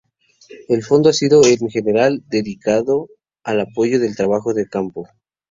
[0.67, 3.07] El Fondo ha sido, en general, dedicado
[3.43, 5.07] al apoyo del trabajo de campo.